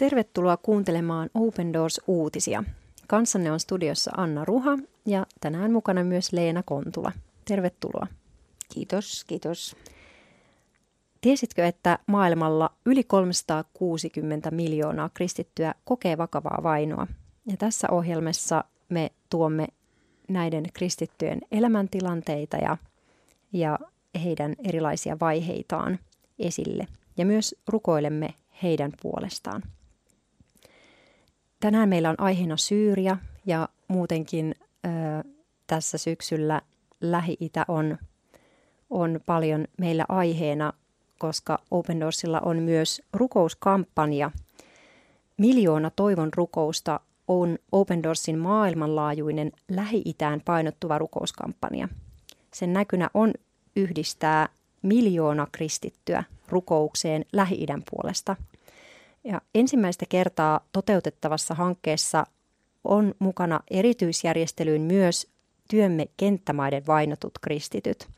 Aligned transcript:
Tervetuloa 0.00 0.56
kuuntelemaan 0.56 1.30
Open 1.34 1.72
Doors-uutisia. 1.72 2.64
Kanssanne 3.06 3.52
on 3.52 3.60
studiossa 3.60 4.10
Anna 4.16 4.44
Ruha 4.44 4.78
ja 5.06 5.26
tänään 5.40 5.72
mukana 5.72 6.04
myös 6.04 6.32
Leena 6.32 6.62
Kontula. 6.62 7.12
Tervetuloa. 7.44 8.06
Kiitos, 8.74 9.24
kiitos. 9.24 9.76
Tiesitkö, 11.20 11.66
että 11.66 11.98
maailmalla 12.06 12.70
yli 12.86 13.04
360 13.04 14.50
miljoonaa 14.50 15.10
kristittyä 15.14 15.74
kokee 15.84 16.18
vakavaa 16.18 16.60
vainoa? 16.62 17.06
Ja 17.46 17.56
tässä 17.56 17.88
ohjelmassa 17.90 18.64
me 18.88 19.10
tuomme 19.30 19.66
näiden 20.28 20.64
kristittyjen 20.72 21.40
elämäntilanteita 21.52 22.56
ja, 22.56 22.76
ja 23.52 23.78
heidän 24.24 24.54
erilaisia 24.64 25.16
vaiheitaan 25.20 25.98
esille. 26.38 26.86
Ja 27.16 27.26
myös 27.26 27.54
rukoilemme 27.68 28.34
heidän 28.62 28.92
puolestaan. 29.02 29.62
Tänään 31.60 31.88
meillä 31.88 32.10
on 32.10 32.20
aiheena 32.20 32.56
Syyria 32.56 33.16
ja 33.46 33.68
muutenkin 33.88 34.54
ö, 34.84 34.88
tässä 35.66 35.98
syksyllä 35.98 36.60
Lähi-Itä 37.00 37.64
on, 37.68 37.98
on 38.90 39.20
paljon 39.26 39.64
meillä 39.78 40.04
aiheena, 40.08 40.72
koska 41.18 41.58
Open 41.70 42.00
Doorsilla 42.00 42.40
on 42.40 42.56
myös 42.56 43.02
rukouskampanja. 43.12 44.30
Miljoona 45.36 45.90
toivon 45.90 46.30
rukousta 46.36 47.00
on 47.28 47.58
Open 47.72 48.02
Doorsin 48.02 48.38
maailmanlaajuinen 48.38 49.52
Lähi-Itään 49.68 50.40
painottuva 50.44 50.98
rukouskampanja. 50.98 51.88
Sen 52.54 52.72
näkynä 52.72 53.10
on 53.14 53.32
yhdistää 53.76 54.48
miljoona 54.82 55.46
kristittyä 55.52 56.24
rukoukseen 56.48 57.24
Lähi-idän 57.32 57.82
puolesta– 57.90 58.36
ja 59.24 59.40
ensimmäistä 59.54 60.06
kertaa 60.08 60.60
toteutettavassa 60.72 61.54
hankkeessa 61.54 62.26
on 62.84 63.14
mukana 63.18 63.60
erityisjärjestelyyn 63.70 64.82
myös 64.82 65.26
työmme 65.70 66.06
kenttämaiden 66.16 66.86
vainotut 66.86 67.32
kristityt. 67.40 68.08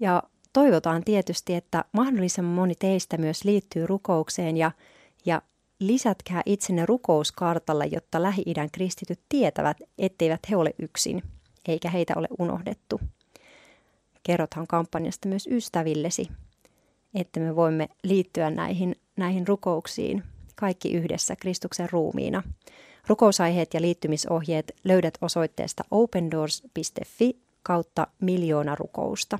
Ja 0.00 0.22
toivotaan 0.52 1.04
tietysti, 1.04 1.54
että 1.54 1.84
mahdollisimman 1.92 2.54
moni 2.54 2.74
teistä 2.74 3.18
myös 3.18 3.44
liittyy 3.44 3.86
rukoukseen 3.86 4.56
ja, 4.56 4.70
ja 5.24 5.42
lisätkää 5.78 6.42
itsenne 6.46 6.86
rukouskartalle, 6.86 7.86
jotta 7.86 8.22
Lähi-idän 8.22 8.70
kristityt 8.70 9.20
tietävät, 9.28 9.76
etteivät 9.98 10.40
he 10.50 10.56
ole 10.56 10.74
yksin, 10.78 11.22
eikä 11.68 11.90
heitä 11.90 12.14
ole 12.16 12.28
unohdettu. 12.38 13.00
Kerrothan 14.22 14.66
kampanjasta 14.66 15.28
myös 15.28 15.46
ystävillesi, 15.46 16.28
että 17.14 17.40
me 17.40 17.56
voimme 17.56 17.88
liittyä 18.02 18.50
näihin 18.50 18.96
näihin 19.16 19.48
rukouksiin 19.48 20.22
kaikki 20.56 20.92
yhdessä 20.92 21.36
Kristuksen 21.36 21.88
ruumiina. 21.90 22.42
Rukousaiheet 23.06 23.74
ja 23.74 23.80
liittymisohjeet 23.80 24.76
löydät 24.84 25.18
osoitteesta 25.20 25.84
opendoors.fi 25.90 27.36
kautta 27.62 28.06
miljoona 28.20 28.74
rukousta. 28.74 29.38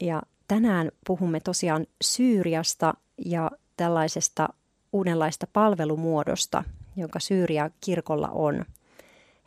Ja 0.00 0.22
tänään 0.48 0.90
puhumme 1.06 1.40
tosiaan 1.40 1.86
Syyriasta 2.02 2.94
ja 3.24 3.50
tällaisesta 3.76 4.48
uudenlaista 4.92 5.46
palvelumuodosta, 5.52 6.64
jonka 6.96 7.20
Syyria 7.20 7.70
kirkolla 7.80 8.28
on. 8.28 8.64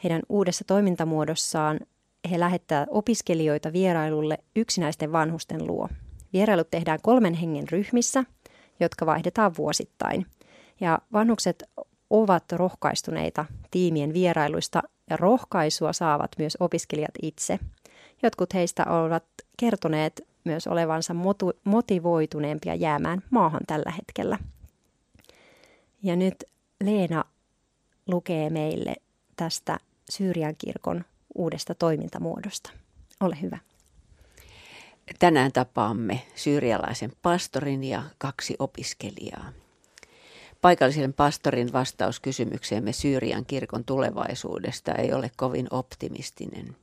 Heidän 0.03 0.21
uudessa 0.29 0.63
toimintamuodossaan 0.63 1.79
he 2.31 2.39
lähettävät 2.39 2.87
opiskelijoita 2.91 3.73
vierailulle 3.73 4.37
yksinäisten 4.55 5.11
vanhusten 5.11 5.67
luo. 5.67 5.89
Vierailut 6.33 6.71
tehdään 6.71 6.99
kolmen 7.01 7.33
hengen 7.33 7.69
ryhmissä, 7.69 8.23
jotka 8.79 9.05
vaihdetaan 9.05 9.51
vuosittain. 9.57 10.25
Ja 10.79 10.99
vanhukset 11.13 11.63
ovat 12.09 12.43
rohkaistuneita 12.51 13.45
tiimien 13.71 14.13
vierailuista 14.13 14.83
ja 15.09 15.17
rohkaisua 15.17 15.93
saavat 15.93 16.31
myös 16.37 16.57
opiskelijat 16.59 17.13
itse. 17.21 17.59
Jotkut 18.23 18.53
heistä 18.53 18.85
ovat 18.85 19.23
kertoneet 19.57 20.27
myös 20.43 20.67
olevansa 20.67 21.15
motivoituneempia 21.63 22.75
jäämään 22.75 23.23
maahan 23.29 23.61
tällä 23.67 23.91
hetkellä. 23.91 24.37
Ja 26.03 26.15
nyt 26.15 26.43
Leena 26.83 27.25
lukee 28.07 28.49
meille 28.49 28.95
tästä 29.35 29.77
Syyrian 30.11 30.55
kirkon 30.57 31.05
uudesta 31.35 31.75
toimintamuodosta. 31.75 32.69
Ole 33.19 33.37
hyvä. 33.41 33.57
Tänään 35.19 35.51
tapaamme 35.51 36.21
syyrialaisen 36.35 37.11
pastorin 37.21 37.83
ja 37.83 38.03
kaksi 38.17 38.55
opiskelijaa. 38.59 39.49
Paikallisen 40.61 41.13
pastorin 41.13 41.73
vastaus 41.73 42.19
kysymykseemme 42.19 42.93
Syyrian 42.93 43.45
kirkon 43.45 43.85
tulevaisuudesta 43.85 44.91
ei 44.91 45.13
ole 45.13 45.31
kovin 45.35 45.67
optimistinen. 45.71 46.75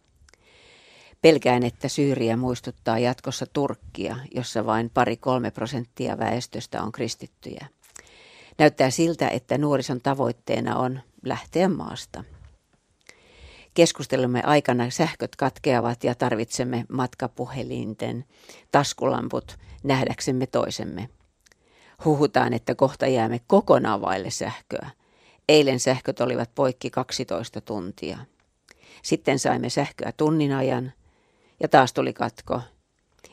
Pelkään, 1.22 1.62
että 1.62 1.88
Syyria 1.88 2.36
muistuttaa 2.36 2.98
jatkossa 2.98 3.46
Turkkia, 3.52 4.16
jossa 4.34 4.66
vain 4.66 4.90
pari-kolme 4.90 5.50
prosenttia 5.50 6.18
väestöstä 6.18 6.82
on 6.82 6.92
kristittyjä. 6.92 7.66
Näyttää 8.58 8.90
siltä, 8.90 9.28
että 9.28 9.58
nuorison 9.58 10.00
tavoitteena 10.00 10.76
on 10.76 11.00
lähteä 11.24 11.68
maasta– 11.68 12.24
keskustelumme 13.74 14.42
aikana 14.44 14.90
sähköt 14.90 15.36
katkeavat 15.36 16.04
ja 16.04 16.14
tarvitsemme 16.14 16.84
matkapuhelinten 16.88 18.24
taskulamput 18.72 19.58
nähdäksemme 19.82 20.46
toisemme. 20.46 21.08
Huhutaan, 22.04 22.52
että 22.52 22.74
kohta 22.74 23.06
jäämme 23.06 23.40
kokonaan 23.46 24.00
vaille 24.00 24.30
sähköä. 24.30 24.90
Eilen 25.48 25.80
sähköt 25.80 26.20
olivat 26.20 26.50
poikki 26.54 26.90
12 26.90 27.60
tuntia. 27.60 28.18
Sitten 29.02 29.38
saimme 29.38 29.70
sähköä 29.70 30.12
tunnin 30.16 30.52
ajan 30.52 30.92
ja 31.60 31.68
taas 31.68 31.92
tuli 31.92 32.12
katko. 32.12 32.60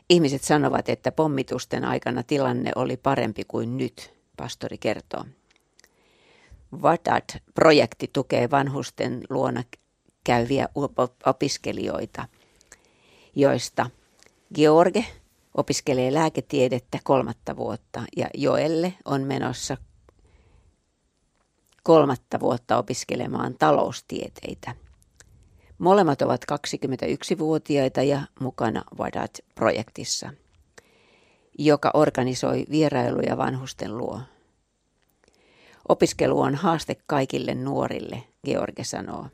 Ihmiset 0.09 0.43
sanovat, 0.43 0.89
että 0.89 1.11
pommitusten 1.11 1.85
aikana 1.85 2.23
tilanne 2.23 2.71
oli 2.75 2.97
parempi 2.97 3.43
kuin 3.47 3.77
nyt, 3.77 4.13
pastori 4.37 4.77
kertoo. 4.77 5.25
Vadat-projekti 6.81 8.09
tukee 8.13 8.51
vanhusten 8.51 9.21
luona 9.29 9.63
käyviä 10.23 10.69
opiskelijoita, 11.25 12.27
joista 13.35 13.89
George 14.55 15.05
opiskelee 15.53 16.13
lääketiedettä 16.13 16.99
kolmatta 17.03 17.55
vuotta 17.55 18.03
ja 18.17 18.29
Joelle 18.33 18.93
on 19.05 19.21
menossa 19.21 19.77
kolmatta 21.83 22.39
vuotta 22.39 22.77
opiskelemaan 22.77 23.55
taloustieteitä. 23.59 24.75
Molemmat 25.77 26.21
ovat 26.21 26.45
21-vuotiaita 26.51 28.03
ja 28.03 28.21
mukana 28.39 28.83
Vadat-projektissa, 28.97 30.33
joka 31.57 31.91
organisoi 31.93 32.65
vierailuja 32.71 33.37
vanhusten 33.37 33.97
luo. 33.97 34.21
Opiskelu 35.89 36.41
on 36.41 36.55
haaste 36.55 36.95
kaikille 37.07 37.55
nuorille, 37.55 38.23
George 38.45 38.83
sanoo. 38.83 39.27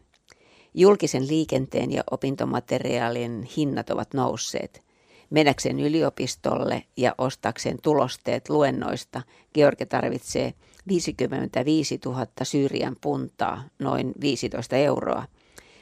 Julkisen 0.79 1.27
liikenteen 1.27 1.91
ja 1.91 2.03
opintomateriaalien 2.11 3.47
hinnat 3.57 3.89
ovat 3.89 4.13
nousseet. 4.13 4.83
Mennäkseen 5.29 5.79
yliopistolle 5.79 6.83
ja 6.97 7.15
ostakseen 7.17 7.77
tulosteet 7.81 8.49
luennoista 8.49 9.21
George 9.53 9.85
tarvitsee 9.85 10.53
55 10.87 11.99
000 12.05 12.25
Syyrian 12.43 12.95
puntaa, 13.01 13.63
noin 13.79 14.13
15 14.21 14.75
euroa. 14.75 15.23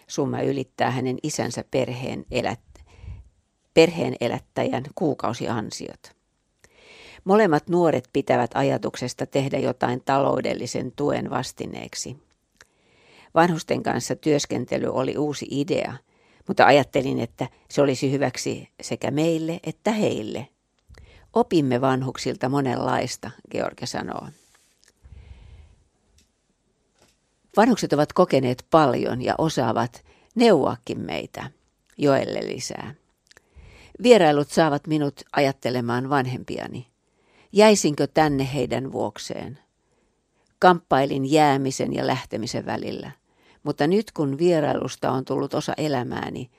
Summa 0.07 0.42
ylittää 0.42 0.92
hänen 0.92 1.18
isänsä 1.24 1.63
perheen, 1.71 2.25
elät, 2.31 2.59
perheen 3.74 4.15
elättäjän 4.21 4.83
kuukausiansiot. 4.95 6.12
Molemmat 7.24 7.69
nuoret 7.69 8.09
pitävät 8.13 8.51
ajatuksesta 8.53 9.25
tehdä 9.25 9.59
jotain 9.59 10.01
taloudellisen 10.06 10.91
tuen 10.91 11.30
vastineeksi. 11.30 12.25
Vanhusten 13.36 13.84
kanssa 13.84 14.16
työskentely 14.16 14.88
oli 14.88 15.18
uusi 15.18 15.48
idea, 15.52 15.94
mutta 16.48 16.66
ajattelin, 16.66 17.20
että 17.20 17.48
se 17.70 17.82
olisi 17.82 18.12
hyväksi 18.12 18.70
sekä 18.82 19.12
meille 19.12 19.60
että 19.64 19.92
heille. 19.92 20.48
Opimme 21.34 21.82
vanhuksilta 21.82 22.50
monenlaista, 22.50 23.32
George 23.52 23.86
sanoo. 23.86 24.28
Vanhukset 27.58 27.94
ovat 27.94 28.14
kokeneet 28.14 28.66
paljon 28.72 29.22
ja 29.22 29.36
osaavat 29.38 30.06
neuvoakin 30.36 31.00
meitä, 31.00 31.52
Joelle 31.98 32.40
lisää. 32.48 32.96
Vierailut 34.04 34.50
saavat 34.50 34.88
minut 34.88 35.22
ajattelemaan 35.32 36.10
vanhempiani. 36.10 36.88
Jäisinkö 37.52 38.08
tänne 38.08 38.50
heidän 38.54 38.92
vuokseen? 38.92 39.60
Kamppailin 40.60 41.32
jäämisen 41.32 41.94
ja 41.94 42.08
lähtemisen 42.08 42.66
välillä– 42.66 43.12
mutta 43.65 43.88
nyt 43.88 44.12
kun 44.12 44.38
vierailusta 44.38 45.12
on 45.12 45.25
tullut 45.25 45.53
osa 45.53 45.73
elämääni, 45.77 46.50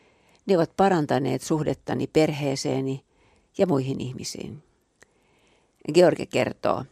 ne 0.47 0.57
ovat 0.57 0.77
parantaneet 0.77 1.43
suhdettani 1.43 2.07
perheeseeni 2.07 3.05
ja 3.59 3.67
muihin 3.67 4.01
ihmisiin. 4.01 4.63
George 5.95 6.27
kertoo, 6.27 6.85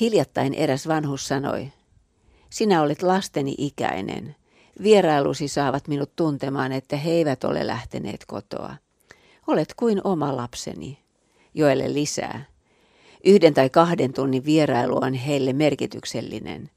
Hiljattain 0.00 0.54
eräs 0.54 0.88
vanhus 0.88 1.28
sanoi, 1.28 1.72
sinä 2.50 2.82
olet 2.82 3.02
lasteni 3.02 3.54
ikäinen. 3.58 4.36
Vierailusi 4.82 5.48
saavat 5.48 5.88
minut 5.88 6.16
tuntemaan, 6.16 6.72
että 6.72 6.96
he 6.96 7.10
eivät 7.10 7.44
ole 7.44 7.66
lähteneet 7.66 8.24
kotoa. 8.26 8.76
Olet 9.46 9.74
kuin 9.76 10.00
oma 10.04 10.36
lapseni. 10.36 10.98
Joelle 11.54 11.94
lisää. 11.94 12.44
Yhden 13.24 13.54
tai 13.54 13.70
kahden 13.70 14.12
tunnin 14.12 14.44
vierailu 14.44 14.98
on 15.02 15.14
heille 15.14 15.52
merkityksellinen. 15.52 16.70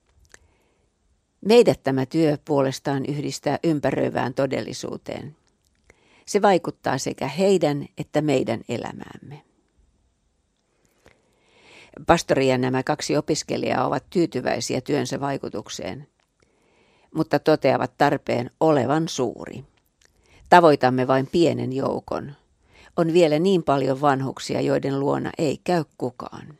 Meidät 1.45 1.83
tämä 1.83 2.05
työ 2.05 2.37
puolestaan 2.45 3.05
yhdistää 3.05 3.59
ympäröivään 3.63 4.33
todellisuuteen. 4.33 5.35
Se 6.25 6.41
vaikuttaa 6.41 6.97
sekä 6.97 7.27
heidän 7.27 7.85
että 7.97 8.21
meidän 8.21 8.61
elämäämme. 8.69 9.41
Pastori 12.07 12.47
ja 12.47 12.57
nämä 12.57 12.83
kaksi 12.83 13.17
opiskelijaa 13.17 13.87
ovat 13.87 14.03
tyytyväisiä 14.09 14.81
työnsä 14.81 15.19
vaikutukseen, 15.19 16.07
mutta 17.15 17.39
toteavat 17.39 17.91
tarpeen 17.97 18.51
olevan 18.59 19.07
suuri. 19.07 19.63
Tavoitamme 20.49 21.07
vain 21.07 21.27
pienen 21.27 21.73
joukon. 21.73 22.35
On 22.97 23.13
vielä 23.13 23.39
niin 23.39 23.63
paljon 23.63 24.01
vanhuksia, 24.01 24.61
joiden 24.61 24.99
luona 24.99 25.31
ei 25.37 25.59
käy 25.63 25.83
kukaan. 25.97 26.57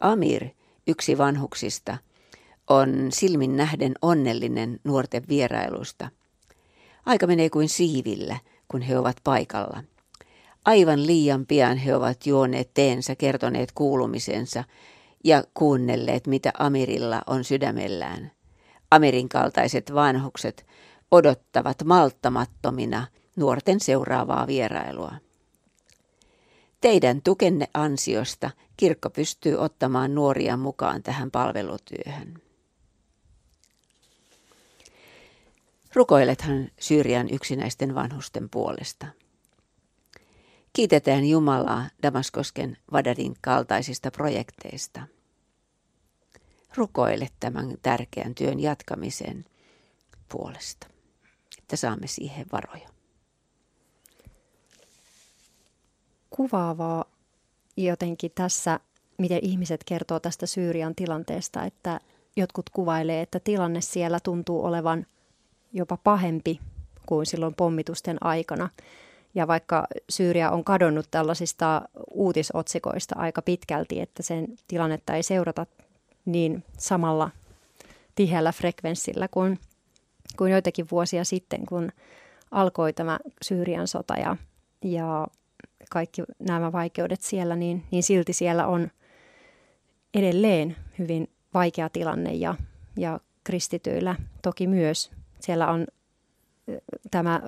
Amir, 0.00 0.48
yksi 0.86 1.18
vanhuksista, 1.18 1.98
on 2.70 3.08
silmin 3.12 3.56
nähden 3.56 3.94
onnellinen 4.02 4.80
nuorten 4.84 5.22
vierailusta. 5.28 6.08
Aika 7.06 7.26
menee 7.26 7.50
kuin 7.50 7.68
siivillä, 7.68 8.36
kun 8.68 8.80
he 8.80 8.98
ovat 8.98 9.16
paikalla– 9.24 9.82
Aivan 10.66 11.06
liian 11.06 11.46
pian 11.46 11.76
he 11.76 11.94
ovat 11.94 12.26
juoneet 12.26 12.70
teensä, 12.74 13.14
kertoneet 13.14 13.72
kuulumisensa 13.72 14.64
ja 15.24 15.44
kuunnelleet, 15.54 16.26
mitä 16.26 16.52
Amirilla 16.58 17.22
on 17.26 17.44
sydämellään. 17.44 18.32
Amirin 18.90 19.28
kaltaiset 19.28 19.94
vanhukset 19.94 20.66
odottavat 21.10 21.84
malttamattomina 21.84 23.06
nuorten 23.36 23.80
seuraavaa 23.80 24.46
vierailua. 24.46 25.12
Teidän 26.80 27.22
tukenne 27.22 27.68
ansiosta 27.74 28.50
kirkko 28.76 29.10
pystyy 29.10 29.56
ottamaan 29.56 30.14
nuoria 30.14 30.56
mukaan 30.56 31.02
tähän 31.02 31.30
palvelutyöhön. 31.30 32.45
Rukoilethan 35.96 36.70
Syyrian 36.80 37.28
yksinäisten 37.30 37.94
vanhusten 37.94 38.50
puolesta. 38.50 39.06
Kiitetään 40.72 41.24
Jumalaa 41.24 41.84
Damaskosken 42.02 42.76
Vadarin 42.92 43.36
kaltaisista 43.40 44.10
projekteista. 44.10 45.02
Rukoile 46.74 47.28
tämän 47.40 47.74
tärkeän 47.82 48.34
työn 48.34 48.60
jatkamisen 48.60 49.44
puolesta, 50.28 50.86
että 51.58 51.76
saamme 51.76 52.06
siihen 52.06 52.46
varoja. 52.52 52.88
Kuvaavaa 56.30 57.04
jotenkin 57.76 58.32
tässä, 58.34 58.80
miten 59.18 59.40
ihmiset 59.42 59.84
kertoo 59.84 60.20
tästä 60.20 60.46
Syyrian 60.46 60.94
tilanteesta, 60.94 61.64
että 61.64 62.00
jotkut 62.36 62.70
kuvailee, 62.70 63.22
että 63.22 63.40
tilanne 63.40 63.80
siellä 63.80 64.20
tuntuu 64.20 64.64
olevan 64.64 65.06
jopa 65.76 65.98
pahempi 66.04 66.60
kuin 67.06 67.26
silloin 67.26 67.54
pommitusten 67.54 68.16
aikana. 68.20 68.68
Ja 69.34 69.46
vaikka 69.46 69.86
Syyria 70.08 70.50
on 70.50 70.64
kadonnut 70.64 71.06
tällaisista 71.10 71.82
uutisotsikoista 72.10 73.14
aika 73.18 73.42
pitkälti, 73.42 74.00
että 74.00 74.22
sen 74.22 74.46
tilannetta 74.68 75.14
ei 75.14 75.22
seurata 75.22 75.66
niin 76.24 76.64
samalla 76.78 77.30
tiheällä 78.14 78.52
frekvenssillä 78.52 79.28
kuin, 79.28 79.58
kuin 80.36 80.52
joitakin 80.52 80.86
vuosia 80.90 81.24
sitten, 81.24 81.66
kun 81.66 81.92
alkoi 82.50 82.92
tämä 82.92 83.18
Syyrian 83.42 83.88
sota 83.88 84.14
ja, 84.14 84.36
ja 84.84 85.26
kaikki 85.90 86.22
nämä 86.38 86.72
vaikeudet 86.72 87.20
siellä, 87.20 87.56
niin, 87.56 87.84
niin 87.90 88.02
silti 88.02 88.32
siellä 88.32 88.66
on 88.66 88.90
edelleen 90.14 90.76
hyvin 90.98 91.30
vaikea 91.54 91.88
tilanne 91.88 92.32
ja, 92.32 92.54
ja 92.96 93.20
kristityillä 93.44 94.16
toki 94.42 94.66
myös. 94.66 95.15
Siellä 95.46 95.68
on 95.68 95.86
tämä 97.10 97.40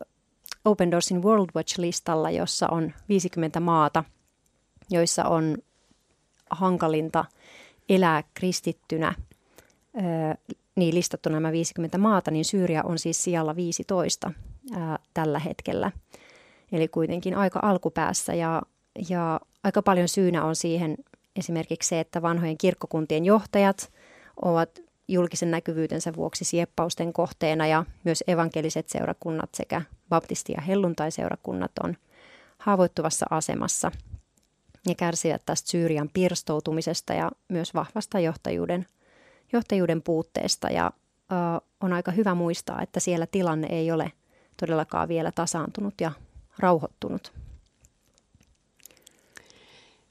Open 0.65 0.91
Doorsin 0.91 1.23
World 1.23 1.49
Watch-listalla, 1.57 2.31
jossa 2.31 2.69
on 2.69 2.93
50 3.09 3.61
maata, 3.61 4.05
joissa 4.91 5.25
on 5.25 5.59
hankalinta 6.51 7.25
elää 7.89 8.23
kristittynä, 8.35 9.15
niin 10.77 10.95
listattu 10.95 11.29
nämä 11.29 11.53
50 11.53 11.99
maata, 11.99 12.31
niin 12.31 12.45
Syyria 12.45 12.83
on 12.83 12.99
siis 12.99 13.25
sijalla 13.25 13.57
15 13.57 14.33
ää, 14.77 14.99
tällä 15.15 15.39
hetkellä. 15.39 15.93
Eli 16.73 16.89
kuitenkin 16.89 17.35
aika 17.35 17.61
alkupäässä 17.63 18.35
ja, 18.35 18.63
ja 19.09 19.41
aika 19.65 19.83
paljon 19.83 20.09
syynä 20.09 20.45
on 20.45 20.57
siihen 20.57 20.97
esimerkiksi 21.37 21.89
se, 21.89 22.01
että 22.01 22.23
vanhojen 22.23 22.59
kirkkokuntien 22.59 23.25
johtajat 23.25 23.93
ovat 24.43 24.88
julkisen 25.09 25.51
näkyvyytensä 25.51 26.13
vuoksi 26.17 26.45
sieppausten 26.45 27.13
kohteena 27.13 27.67
ja 27.67 27.85
myös 28.05 28.25
evankeliset 28.27 28.89
seurakunnat 28.89 29.55
sekä 29.55 29.83
baptisti- 30.09 30.53
ja 30.53 30.61
helluntai-seurakunnat 30.61 31.73
on 31.85 31.97
haavoittuvassa 32.59 33.27
asemassa 33.31 33.93
ja 34.89 34.95
kärsivät 34.95 35.43
tästä 35.47 35.71
Syyrian 35.71 36.11
pirstoutumisesta 36.13 37.15
ja 37.15 37.31
myös 37.49 37.75
vahvasta 37.75 38.21
johtajuuden, 38.21 38.87
johtajuuden 39.53 40.03
puutteesta. 40.03 40.71
Ja 40.71 40.93
ö, 41.33 41.35
on 41.81 41.93
aika 41.93 42.11
hyvä 42.11 42.35
muistaa, 42.35 42.83
että 42.83 43.01
siellä 43.01 43.27
tilanne 43.27 43.67
ei 43.71 43.93
ole 43.93 44.13
todellakaan 44.57 45.09
vielä 45.09 45.33
tasaantunut 45.33 45.95
ja 46.01 46.13
rauhoittunut. 46.59 47.33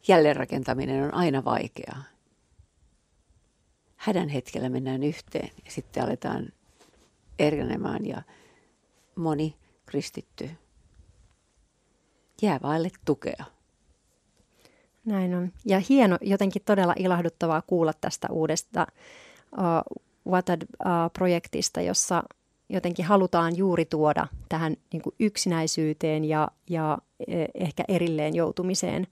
Jälleenrakentaminen 0.07 1.03
on 1.03 1.13
aina 1.13 1.44
vaikeaa 1.45 2.03
hädän 3.97 4.29
hetkellä 4.29 4.69
mennään 4.69 5.03
yhteen 5.03 5.51
ja 5.65 5.71
sitten 5.71 6.03
aletaan 6.03 6.49
erinemaan 7.39 8.06
ja 8.06 8.21
moni 9.16 9.56
kristitty 9.85 10.49
jää 12.42 12.59
vaille 12.63 12.89
tukea. 13.06 13.45
Näin 15.06 15.35
on. 15.35 15.51
Ja 15.66 15.81
hieno, 15.89 16.18
jotenkin 16.21 16.61
todella 16.66 16.94
ilahduttavaa 16.97 17.61
kuulla 17.61 17.94
tästä 18.01 18.27
uudesta 18.31 18.87
uh, 19.57 20.01
Watad-projektista, 20.33 21.80
uh, 21.80 21.85
jossa 21.85 22.23
jotenkin 22.69 23.06
halutaan 23.06 23.57
juuri 23.57 23.85
tuoda 23.85 24.27
tähän 24.49 24.75
niin 24.94 25.01
kuin 25.01 25.16
yksinäisyyteen 25.19 26.25
ja, 26.25 26.47
ja 26.69 26.97
e, 27.27 27.45
ehkä 27.54 27.83
erilleen 27.87 28.35
joutumiseen 28.35 29.07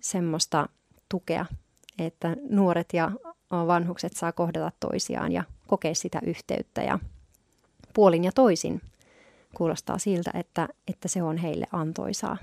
semmoista 0.00 0.68
tukea, 1.08 1.46
että 1.98 2.36
nuoret 2.50 2.88
ja 2.92 3.10
vanhukset 3.52 4.12
saa 4.12 4.32
kohdata 4.32 4.72
toisiaan 4.80 5.32
ja 5.32 5.44
kokea 5.66 5.94
sitä 5.94 6.20
yhteyttä 6.26 6.82
ja 6.82 6.98
puolin 7.94 8.24
ja 8.24 8.32
toisin 8.32 8.80
kuulostaa 9.54 9.98
siltä, 9.98 10.30
että, 10.34 10.68
että 10.88 11.08
se 11.08 11.22
on 11.22 11.36
heille 11.36 11.66
antoisaa. 11.72 12.36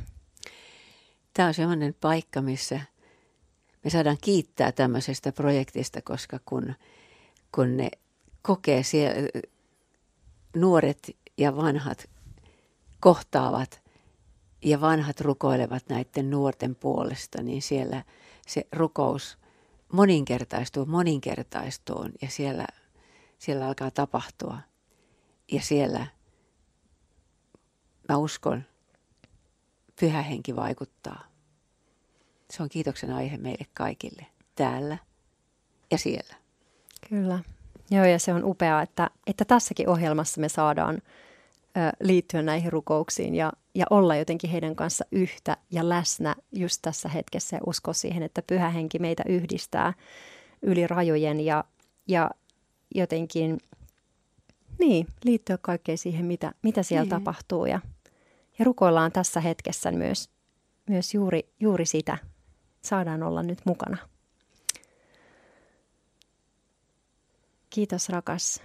Tämä 1.34 1.48
on 1.48 1.54
sellainen 1.54 1.96
paikka, 2.02 2.42
missä 2.42 2.82
me 3.84 3.90
saadaan 3.90 4.18
kiittää 4.22 4.72
tämmöisestä 4.72 5.32
projektista, 5.32 6.02
koska 6.02 6.40
kun, 6.46 6.76
kun 7.56 7.78
ne 7.78 7.90
kokee 8.42 8.84
siellä, 8.84 9.16
nuoret 10.56 11.16
ja 11.38 11.58
vanhat 11.58 12.10
kohtaavat 13.00 13.82
ja 14.62 14.82
vanhat 14.82 15.22
rukoilevat 15.22 15.84
näiden 15.90 16.30
nuorten 16.30 16.76
puolesta, 16.76 17.42
niin 17.42 17.62
siellä 17.62 18.04
se 18.48 18.68
rukous 18.72 19.39
moninkertaistuu, 19.92 20.86
moninkertaistuu 20.86 22.06
ja 22.22 22.30
siellä, 22.30 22.66
siellä 23.38 23.68
alkaa 23.68 23.92
tapahtua. 23.92 24.58
Ja 25.52 25.62
siellä 25.62 26.08
mä 28.10 28.18
uskon, 28.18 28.64
pyhä 30.00 30.22
henki 30.22 30.56
vaikuttaa. 30.56 31.24
Se 32.52 32.64
on 32.64 32.70
kiitoksen 32.70 33.14
aihe 33.14 33.38
meille 33.38 33.66
kaikille 33.74 34.26
täällä 34.56 34.98
ja 35.92 35.98
siellä. 35.98 36.36
Kyllä. 37.10 37.40
Joo, 37.92 38.06
ja 38.06 38.20
se 38.20 38.34
on 38.34 38.44
upeaa, 38.44 38.82
että, 38.82 39.10
että 39.28 39.46
tässäkin 39.46 39.90
ohjelmassa 39.90 40.42
me 40.42 40.50
saadaan 40.50 41.02
liittyä 42.00 42.42
näihin 42.42 42.72
rukouksiin 42.72 43.36
ja, 43.36 43.54
ja 43.76 43.86
olla 43.90 44.16
jotenkin 44.16 44.50
heidän 44.50 44.76
kanssa 44.76 45.06
yhtä 45.12 45.58
ja 45.72 45.90
läsnä 45.90 46.36
just 46.52 46.80
tässä 46.82 47.10
hetkessä 47.10 47.56
ja 47.56 47.62
uskoa 47.66 47.94
siihen, 47.94 48.24
että 48.24 48.42
pyhä 48.42 48.70
henki 48.70 49.00
meitä 49.00 49.24
yhdistää 49.28 49.94
yli 50.62 50.88
rajojen 50.88 51.40
ja, 51.40 51.64
ja 52.08 52.32
jotenkin 52.96 53.58
niin, 54.80 55.08
liittyä 55.24 55.58
kaikkeen 55.62 55.98
siihen, 55.98 56.26
mitä, 56.26 56.52
mitä 56.64 56.84
siellä 56.84 57.04
niin. 57.04 57.10
tapahtuu 57.10 57.66
ja, 57.66 57.80
ja 58.60 58.66
rukoillaan 58.66 59.12
tässä 59.12 59.42
hetkessä 59.42 59.92
myös, 59.92 60.30
myös 60.90 61.14
juuri, 61.14 61.50
juuri 61.60 61.86
sitä. 61.86 62.18
Saadaan 62.82 63.24
olla 63.24 63.44
nyt 63.44 63.60
mukana. 63.66 63.98
Kiitos 67.70 68.10
rakas 68.10 68.62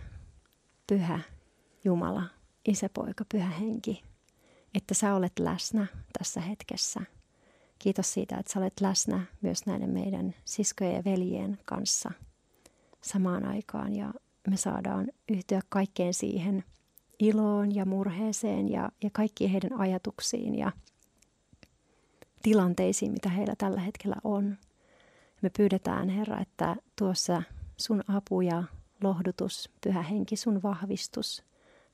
Pyhä 0.86 1.20
Jumala, 1.84 2.22
Isäpoika, 2.68 3.24
Pyhä 3.32 3.50
Henki, 3.50 4.02
että 4.74 4.94
sä 4.94 5.14
olet 5.14 5.38
läsnä 5.38 5.86
tässä 6.18 6.40
hetkessä. 6.40 7.00
Kiitos 7.78 8.12
siitä, 8.12 8.36
että 8.36 8.52
sä 8.52 8.58
olet 8.58 8.80
läsnä 8.80 9.26
myös 9.40 9.66
näiden 9.66 9.90
meidän 9.90 10.34
siskojen 10.44 10.94
ja 10.94 11.04
veljien 11.04 11.58
kanssa 11.64 12.10
samaan 13.00 13.44
aikaan 13.44 13.96
ja 13.96 14.14
me 14.48 14.56
saadaan 14.56 15.08
yhtyä 15.28 15.60
kaikkeen 15.68 16.14
siihen 16.14 16.64
iloon 17.18 17.74
ja 17.74 17.84
murheeseen 17.84 18.70
ja, 18.70 18.88
ja 19.02 19.10
kaikkiin 19.12 19.50
heidän 19.50 19.80
ajatuksiin 19.80 20.54
ja 20.54 20.72
tilanteisiin, 22.42 23.12
mitä 23.12 23.28
heillä 23.28 23.54
tällä 23.58 23.80
hetkellä 23.80 24.16
on. 24.24 24.58
Me 25.42 25.50
pyydetään, 25.50 26.08
Herra, 26.08 26.40
että 26.40 26.76
tuossa 26.98 27.42
sun 27.76 28.02
apu 28.08 28.40
ja 28.40 28.64
lohdutus, 29.02 29.70
pyhä 29.80 30.02
henki, 30.02 30.36
sun 30.36 30.62
vahvistus. 30.62 31.42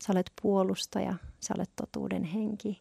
Sä 0.03 0.13
olet 0.13 0.33
puolustaja, 0.43 1.15
sä 1.41 1.55
olet 1.57 1.71
totuuden 1.77 2.25
henki. 2.25 2.81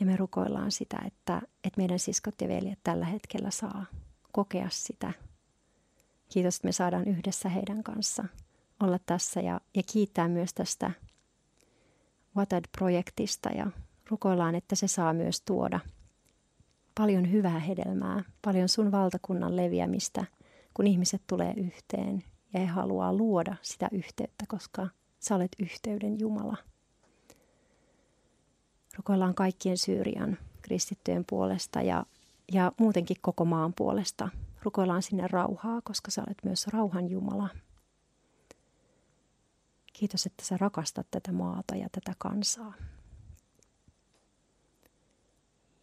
Ja 0.00 0.06
me 0.06 0.16
rukoillaan 0.16 0.72
sitä, 0.72 1.02
että, 1.06 1.42
että 1.64 1.80
meidän 1.80 1.98
siskot 1.98 2.34
ja 2.40 2.48
veljet 2.48 2.78
tällä 2.84 3.04
hetkellä 3.04 3.50
saa 3.50 3.86
kokea 4.32 4.68
sitä. 4.70 5.12
Kiitos, 6.28 6.56
että 6.56 6.68
me 6.68 6.72
saadaan 6.72 7.08
yhdessä 7.08 7.48
heidän 7.48 7.82
kanssa 7.82 8.24
olla 8.80 8.98
tässä 9.06 9.40
ja, 9.40 9.60
ja 9.74 9.82
kiittää 9.92 10.28
myös 10.28 10.54
tästä 10.54 10.90
Watad-projektista 12.36 13.50
ja 13.50 13.70
rukoillaan, 14.10 14.54
että 14.54 14.74
se 14.74 14.88
saa 14.88 15.12
myös 15.12 15.40
tuoda 15.40 15.80
paljon 16.94 17.32
hyvää 17.32 17.58
hedelmää, 17.58 18.24
paljon 18.42 18.68
sun 18.68 18.92
valtakunnan 18.92 19.56
leviämistä– 19.56 20.24
kun 20.74 20.86
ihmiset 20.86 21.22
tulee 21.26 21.54
yhteen 21.56 22.24
ja 22.52 22.60
he 22.60 22.66
haluaa 22.66 23.12
luoda 23.12 23.56
sitä 23.62 23.88
yhteyttä, 23.92 24.44
koska 24.48 24.88
sä 25.22 25.34
olet 25.34 25.56
yhteyden 25.58 26.20
Jumala. 26.20 26.56
Rukoillaan 28.96 29.34
kaikkien 29.34 29.78
Syyrian 29.78 30.38
kristittyjen 30.62 31.24
puolesta 31.24 31.82
ja, 31.82 32.06
ja 32.52 32.72
muutenkin 32.78 33.16
koko 33.20 33.44
maan 33.44 33.72
puolesta. 33.72 34.28
Rukoillaan 34.62 35.02
sinne 35.02 35.28
rauhaa, 35.28 35.80
koska 35.84 36.10
sä 36.10 36.22
olet 36.26 36.38
myös 36.44 36.66
rauhan 36.66 37.10
Jumala. 37.10 37.48
Kiitos, 39.92 40.26
että 40.26 40.44
sä 40.44 40.56
rakastat 40.56 41.06
tätä 41.10 41.32
maata 41.32 41.76
ja 41.76 41.88
tätä 41.92 42.14
kansaa. 42.18 42.74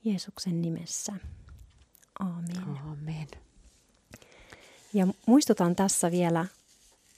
Jeesuksen 0.04 0.62
nimessä. 0.62 1.14
Aamen. 2.20 2.78
Aamen. 2.88 3.28
Ja 4.94 5.08
muistutan 5.26 5.76
tässä 5.76 6.12
vielä 6.12 6.46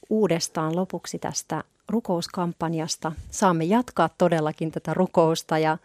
uudestaan 0.09 0.75
lopuksi 0.75 1.19
tästä 1.19 1.63
rukouskampanjasta. 1.91 3.11
Saamme 3.31 3.63
jatkaa 3.63 4.09
todellakin 4.17 4.71
tätä 4.71 4.93
rukousta 4.93 5.57
ja, 5.57 5.77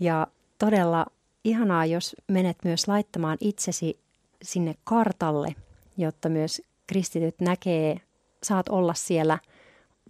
ja 0.00 0.26
todella 0.58 1.06
ihanaa, 1.44 1.86
jos 1.86 2.16
menet 2.28 2.56
myös 2.64 2.88
laittamaan 2.88 3.38
itsesi 3.40 3.98
sinne 4.42 4.74
kartalle, 4.84 5.54
jotta 5.96 6.28
myös 6.28 6.62
kristityt 6.86 7.40
näkee, 7.40 8.00
saat 8.42 8.68
olla 8.68 8.94
siellä 8.94 9.38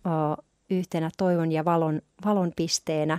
o, 0.07 0.43
yhtenä 0.71 1.11
toivon 1.17 1.53
ja 1.53 1.65
valon, 1.65 2.03
valon 2.25 2.53
pisteenä 2.57 3.19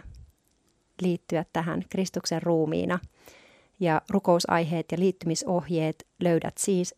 liittyä 1.02 1.46
tähän 1.54 1.84
Kristuksen 1.90 2.42
ruumiina. 2.42 3.00
Ja 3.80 4.02
rukousaiheet 4.10 4.92
ja 4.92 5.00
liittymisohjeet 5.00 6.08
löydät 6.20 6.58
siis 6.58 6.96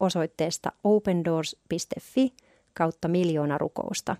osoitteesta 0.00 0.72
opendoors.fi 0.84 2.32
kautta 2.74 3.08
miljoona 3.08 3.58
rukousta. 3.58 4.16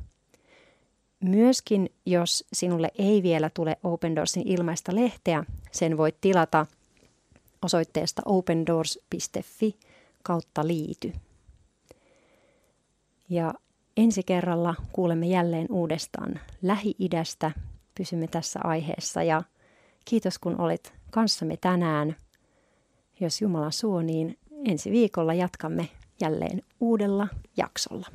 Myöskin 1.21 1.91
jos 2.07 2.45
sinulle 2.53 2.91
ei 2.99 3.23
vielä 3.23 3.51
tule 3.55 3.77
Open 3.83 4.17
Doorsin 4.17 4.43
ilmaista 4.49 4.95
lehteä, 4.95 5.45
sen 5.73 5.97
voit 5.97 6.21
tilata 6.21 6.67
osoitteesta 7.63 8.23
opendoors.fi 8.25 9.77
kautta 10.23 10.67
liity. 10.67 11.13
Ja 13.29 13.55
ensi 13.97 14.23
kerralla 14.23 14.75
kuulemme 14.93 15.27
jälleen 15.27 15.67
uudestaan 15.71 16.41
Lähi-idästä. 16.63 17.51
Pysymme 17.95 18.27
tässä 18.29 18.61
aiheessa 18.65 19.23
ja 19.23 19.43
kiitos 20.05 20.39
kun 20.39 20.61
olit 20.61 20.93
kanssamme 21.11 21.57
tänään. 21.57 22.17
Jos 23.21 23.43
Jumala 23.43 23.71
suo, 23.71 24.03
niin 24.03 24.39
ensi 24.65 24.91
viikolla 24.91 25.35
jatkamme 25.35 25.89
jälleen 26.21 26.63
uudella 26.81 27.29
jaksolla. 27.57 28.07